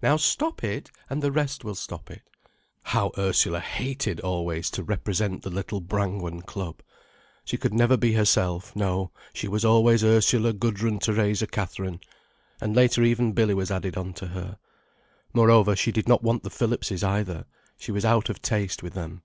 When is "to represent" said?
4.70-5.42